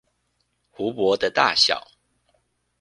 [0.71, 1.87] 湖泊的大小